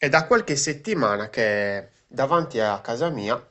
[0.00, 3.44] È da qualche settimana che davanti a casa mia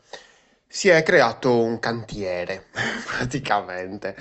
[0.66, 2.68] si è creato un cantiere,
[3.06, 4.16] praticamente.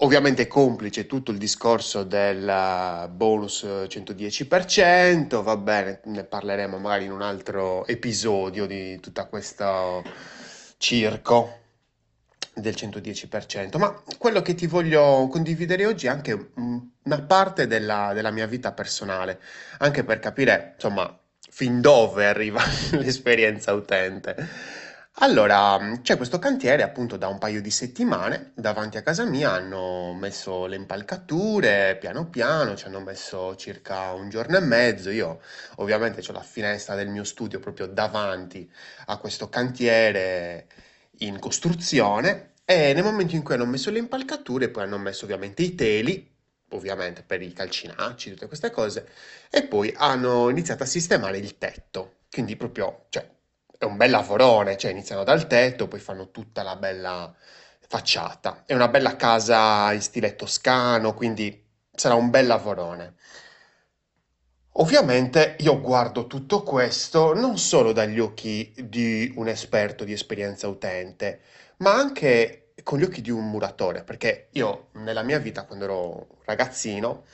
[0.00, 7.22] Ovviamente complice tutto il discorso del bonus 110%, va bene, ne parleremo magari in un
[7.22, 10.02] altro episodio di tutto questo
[10.76, 11.60] circo
[12.54, 18.30] del 110%, ma quello che ti voglio condividere oggi è anche una parte della, della
[18.30, 19.40] mia vita personale,
[19.78, 21.18] anche per capire, insomma,
[21.50, 24.36] fin dove arriva l'esperienza utente.
[25.18, 30.12] Allora, c'è questo cantiere appunto da un paio di settimane, davanti a casa mia hanno
[30.12, 35.40] messo le impalcature piano piano, ci hanno messo circa un giorno e mezzo, io
[35.76, 38.68] ovviamente ho la finestra del mio studio proprio davanti
[39.06, 40.66] a questo cantiere
[41.18, 45.62] in costruzione e nel momento in cui hanno messo le impalcature, poi hanno messo ovviamente
[45.62, 46.32] i teli,
[46.70, 49.08] ovviamente per i calcinacci, tutte queste cose,
[49.50, 52.16] e poi hanno iniziato a sistemare il tetto.
[52.30, 53.28] Quindi proprio, cioè,
[53.78, 57.34] è un bel lavorone, cioè iniziano dal tetto, poi fanno tutta la bella
[57.86, 58.64] facciata.
[58.66, 61.62] È una bella casa in stile toscano, quindi
[61.94, 63.14] sarà un bel lavorone.
[64.76, 71.42] Ovviamente io guardo tutto questo non solo dagli occhi di un esperto di esperienza utente,
[71.76, 76.26] ma anche con gli occhi di un muratore, perché io nella mia vita, quando ero
[76.44, 77.24] ragazzino,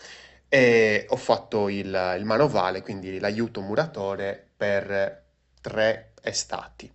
[0.49, 5.25] eh, ho fatto il, il manovale, quindi l'aiuto muratore per
[5.63, 6.93] tre estati.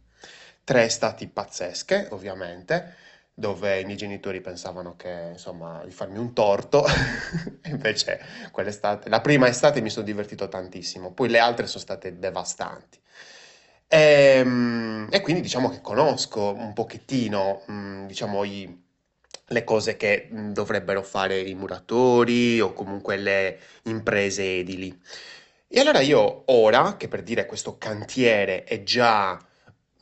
[0.63, 2.95] Tre estati pazzesche, ovviamente,
[3.37, 6.85] dove i miei genitori pensavano che, insomma, di farmi un torto,
[7.61, 8.19] e invece
[8.51, 12.99] quell'estate, la prima estate mi sono divertito tantissimo, poi le altre sono state devastanti.
[13.87, 18.83] Ehm, E, quindi diciamo che conosco un pochettino, mm, diciamo, i-
[19.49, 24.97] le cose che mm, dovrebbero fare i muratori o comunque le imprese edili.
[25.67, 29.37] E allora io ora, che per dire questo cantiere è già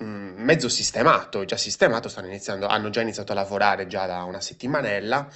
[0.01, 4.41] mm, mezzo sistemato, già sistemato, stanno iniziando, hanno già iniziato a lavorare già da una
[4.41, 5.27] settimanella,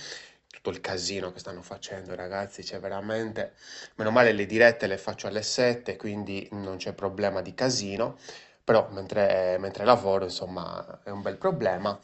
[0.49, 3.53] tutto il casino che stanno facendo, ragazzi, c'è veramente,
[3.95, 8.17] meno male le dirette le faccio alle 7, quindi non c'è problema di casino,
[8.63, 11.97] però mentre, mentre lavoro, insomma, è un bel problema.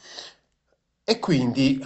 [1.06, 1.82] E quindi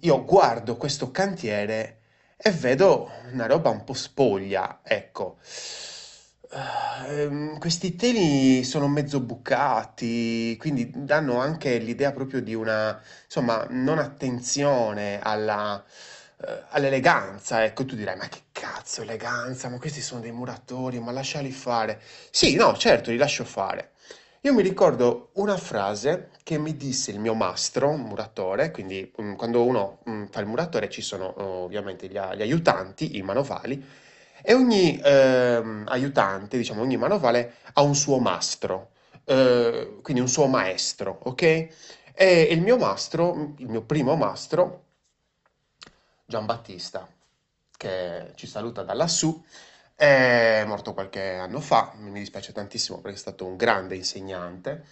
[0.00, 2.00] io guardo questo cantiere
[2.36, 5.38] e vedo una roba un po' spoglia, ecco.
[6.54, 13.98] Ehm, questi teli sono mezzo bucati, quindi danno anche l'idea proprio di una, insomma, non
[13.98, 15.82] attenzione alla,
[16.44, 17.64] eh, all'eleganza.
[17.64, 22.00] Ecco, tu dirai, ma che cazzo, eleganza, ma questi sono dei muratori, ma lasciali fare.
[22.30, 23.92] Sì, no, certo, li lascio fare.
[24.44, 29.34] Io mi ricordo una frase che mi disse il mio mastro, un muratore, quindi mm,
[29.34, 33.82] quando uno mm, fa il muratore ci sono oh, ovviamente gli, gli aiutanti, i manovali,
[34.42, 38.90] e ogni ehm, aiutante, diciamo, ogni manovale ha un suo mastro,
[39.24, 41.42] eh, quindi un suo maestro, ok?
[42.14, 44.84] E il mio mastro, il mio primo mastro,
[46.26, 47.08] Giambattista,
[47.76, 49.42] che ci saluta da lassù,
[49.94, 54.84] è morto qualche anno fa, mi dispiace tantissimo perché è stato un grande insegnante,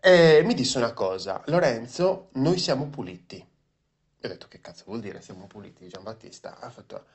[0.00, 3.36] e mi disse una cosa, Lorenzo, noi siamo puliti.
[3.36, 6.58] Io ho detto, che cazzo vuol dire siamo puliti, Giambattista?
[6.58, 7.06] Ha fatto,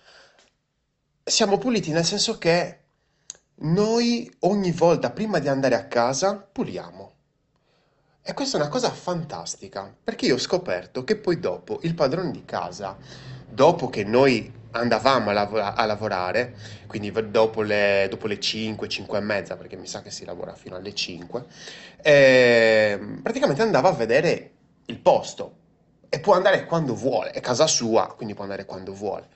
[1.27, 2.79] siamo puliti nel senso che
[3.55, 7.11] noi ogni volta prima di andare a casa puliamo.
[8.21, 12.31] E questa è una cosa fantastica, perché io ho scoperto che poi dopo il padrone
[12.31, 12.97] di casa,
[13.47, 16.55] dopo che noi andavamo a, lav- a lavorare,
[16.87, 20.53] quindi dopo le, dopo le 5, 5 e mezza, perché mi sa che si lavora
[20.55, 21.45] fino alle 5,
[22.01, 24.51] ehm, praticamente andava a vedere
[24.85, 25.55] il posto
[26.09, 29.27] e può andare quando vuole, è casa sua, quindi può andare quando vuole.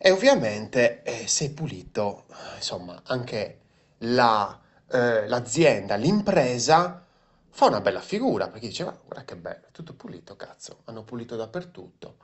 [0.00, 2.26] E ovviamente eh, se pulito,
[2.56, 3.58] insomma, anche
[3.98, 4.58] la,
[4.90, 7.04] eh, l'azienda, l'impresa
[7.50, 11.34] fa una bella figura perché dice: "Ma guarda che bello, tutto pulito, cazzo, hanno pulito
[11.36, 12.16] dappertutto.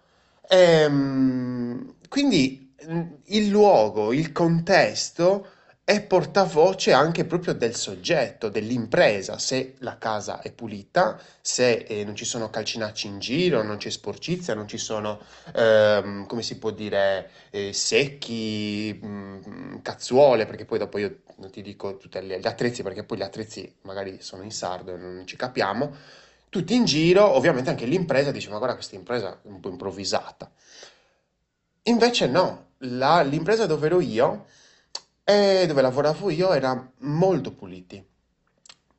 [0.49, 5.49] Ehm, quindi mh, il luogo, il contesto
[5.84, 12.16] è portavoce anche proprio del soggetto, dell'impresa, se la casa è pulita, se eh, non
[12.16, 15.21] ci sono calcinacci in giro, non c'è sporcizia, non ci sono,
[15.54, 21.60] ehm, come si può dire, eh, secchi, mh, cazzuole, perché poi dopo io non ti
[21.60, 25.36] dico tutti gli attrezzi, perché poi gli attrezzi magari sono in sardo e non ci
[25.36, 25.95] capiamo,
[26.48, 30.51] tutti in giro, ovviamente anche l'impresa dice, ma guarda questa impresa è un po' improvvisata.
[31.84, 34.47] Invece no, la- l'impresa dove ero io
[35.24, 38.04] e dove lavoravo io era molto puliti.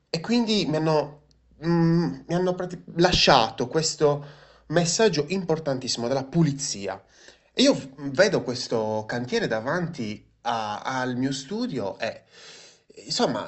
[0.10, 1.24] E quindi mi hanno,
[1.66, 2.56] mm, mi hanno
[2.96, 4.26] lasciato questo
[4.68, 7.02] messaggio importantissimo della pulizia.
[7.54, 12.24] E io vedo questo cantiere davanti a- al mio studio e
[13.06, 13.48] insomma,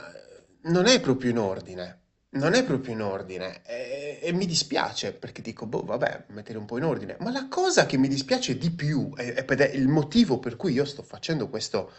[0.64, 2.02] non è proprio in ordine.
[2.30, 6.66] Non è proprio in ordine e, e mi dispiace perché dico, boh, vabbè, mettere un
[6.66, 7.16] po' in ordine.
[7.22, 10.86] Ma la cosa che mi dispiace di più, ed è il motivo per cui io
[10.86, 11.92] sto facendo questo,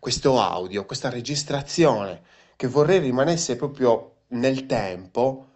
[0.00, 2.22] questo audio, questa registrazione,
[2.56, 5.46] che vorrei rimanesse proprio nel tempo,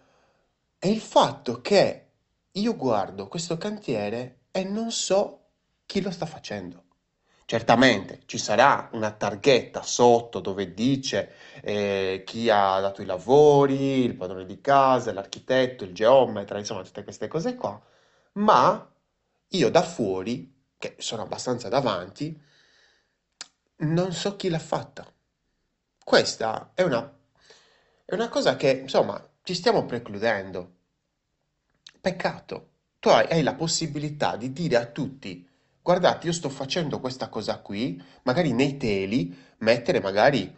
[0.78, 2.06] è il fatto che
[2.52, 5.40] io guardo questo cantiere e non so
[5.86, 6.82] chi lo sta facendo.
[7.46, 11.32] Certamente ci sarà una targhetta sotto dove dice
[11.62, 17.02] eh, chi ha dato i lavori, il padrone di casa, l'architetto, il geometra, insomma tutte
[17.02, 17.80] queste cose qua,
[18.32, 18.90] ma
[19.48, 22.38] io da fuori, che sono abbastanza davanti,
[23.76, 25.06] non so chi l'ha fatta.
[26.02, 27.12] Questa è una,
[28.04, 30.72] è una cosa che, insomma, ci stiamo precludendo.
[32.00, 32.68] Peccato.
[33.00, 35.46] Tu hai, hai la possibilità di dire a tutti,
[35.82, 40.54] guardate, io sto facendo questa cosa qui, magari nei teli, mettere magari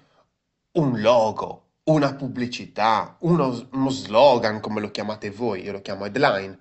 [0.73, 6.59] un logo, una pubblicità, uno, uno slogan, come lo chiamate voi, io lo chiamo headline.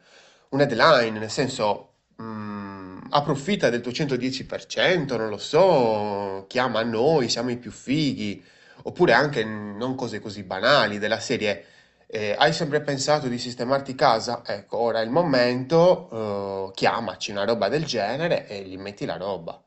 [0.50, 7.52] Un headline, nel senso, mm, approfitta del tuo 110%, non lo so, chiama noi, siamo
[7.52, 8.44] i più fighi,
[8.84, 11.66] oppure anche non cose così banali, della serie,
[12.08, 14.44] eh, hai sempre pensato di sistemarti casa?
[14.46, 19.18] Ecco, ora è il momento, eh, chiamaci una roba del genere e gli metti la
[19.18, 19.62] roba.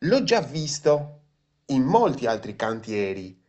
[0.00, 1.20] L'ho già visto
[1.66, 3.40] in molti altri cantieri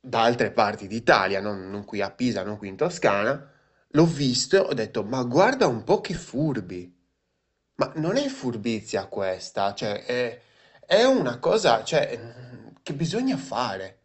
[0.00, 3.50] da altre parti d'Italia, non, non qui a Pisa, non qui in Toscana,
[3.88, 6.95] l'ho visto e ho detto, ma guarda un po' che furbi.
[7.76, 10.40] Ma non è furbizia questa, cioè è,
[10.86, 12.18] è una cosa, cioè,
[12.82, 13.98] che bisogna fare.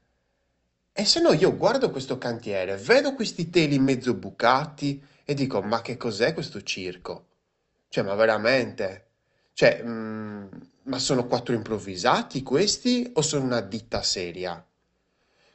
[0.94, 5.82] E se no io guardo questo cantiere, vedo questi teli mezzo bucati e dico, ma
[5.82, 7.28] che cos'è questo circo?
[7.88, 9.08] Cioè, ma veramente?
[9.54, 10.48] Cioè, mm,
[10.84, 14.66] ma sono quattro improvvisati questi o sono una ditta seria?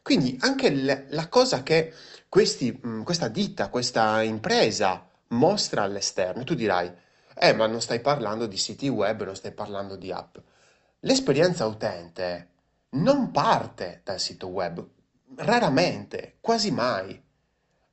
[0.03, 0.71] Quindi anche
[1.09, 1.93] la cosa che
[2.29, 6.93] questi, mh, questa ditta, questa impresa mostra all'esterno, tu dirai,
[7.39, 10.39] eh, ma non stai parlando di siti web, non stai parlando di app.
[11.01, 12.49] L'esperienza utente
[12.91, 14.85] non parte dal sito web,
[15.37, 17.23] raramente, quasi mai.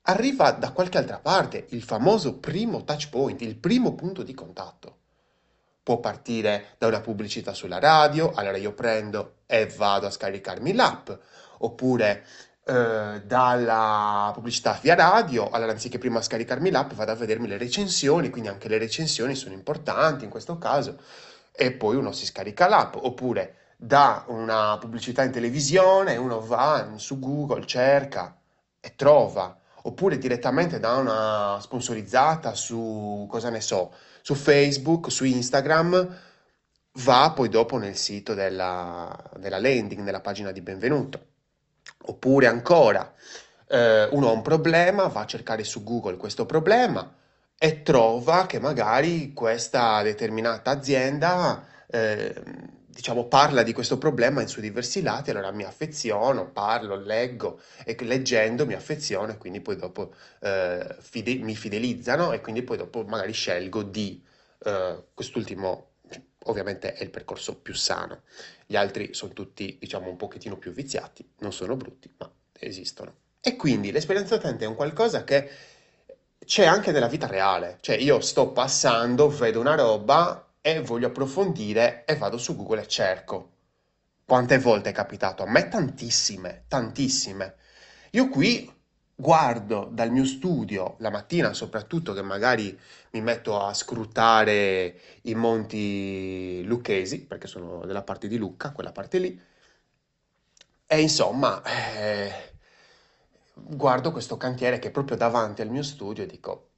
[0.04, 5.00] Arriva da qualche altra parte, il famoso primo touch point, il primo punto di contatto.
[5.84, 11.10] Può partire da una pubblicità sulla radio, allora io prendo e vado a scaricarmi l'app,
[11.60, 12.26] oppure
[12.66, 18.30] eh, dalla pubblicità via radio, allora anziché prima scaricarmi l'app vado a vedermi le recensioni,
[18.30, 20.98] quindi anche le recensioni sono importanti in questo caso,
[21.52, 27.20] e poi uno si scarica l'app, oppure da una pubblicità in televisione, uno va su
[27.20, 28.38] Google, cerca
[28.80, 36.18] e trova, oppure direttamente da una sponsorizzata su, cosa ne so, su Facebook, su Instagram,
[36.98, 41.32] va poi dopo nel sito della, della landing, nella pagina di benvenuto.
[42.06, 43.14] Oppure ancora,
[43.68, 47.16] eh, uno ha un problema, va a cercare su Google questo problema
[47.58, 52.34] e trova che magari questa determinata azienda, eh,
[52.88, 57.96] diciamo, parla di questo problema in suoi diversi lati, allora mi affeziono, parlo, leggo e
[58.02, 63.04] leggendo mi affeziono e quindi poi dopo eh, fide- mi fidelizzano e quindi poi dopo
[63.06, 64.22] magari scelgo di
[64.66, 65.92] eh, quest'ultimo
[66.46, 68.22] ovviamente è il percorso più sano.
[68.66, 73.16] Gli altri sono tutti, diciamo, un pochettino più viziati, non sono brutti, ma esistono.
[73.40, 75.50] E quindi l'esperienza utente è un qualcosa che
[76.46, 77.78] c'è anche nella vita reale.
[77.82, 82.88] Cioè io sto passando, vedo una roba e voglio approfondire e vado su Google e
[82.88, 83.52] cerco.
[84.26, 85.44] Quante volte è capitato?
[85.44, 87.56] A me tantissime, tantissime.
[88.12, 88.72] Io qui
[89.16, 92.78] guardo dal mio studio la mattina, soprattutto che magari
[93.12, 99.18] mi metto a scrutare i monti lucchesi, perché sono della parte di Lucca, quella parte
[99.20, 99.42] lì,
[100.86, 102.54] e insomma, eh,
[103.54, 106.70] guardo questo cantiere che è proprio davanti al mio studio e dico,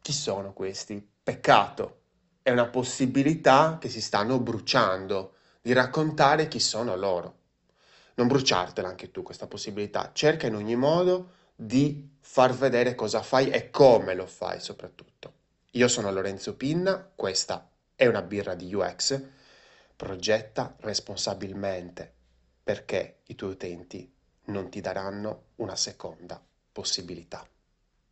[0.00, 1.06] chi sono questi?
[1.22, 2.00] Peccato,
[2.42, 7.39] è una possibilità che si stanno bruciando di raccontare chi sono loro.
[8.20, 13.48] Non bruciartela anche tu questa possibilità, cerca in ogni modo di far vedere cosa fai
[13.48, 15.32] e come lo fai soprattutto.
[15.70, 19.18] Io sono Lorenzo Pinna, questa è una birra di UX,
[19.96, 22.12] progetta responsabilmente
[22.62, 24.12] perché i tuoi utenti
[24.48, 26.38] non ti daranno una seconda
[26.72, 27.49] possibilità.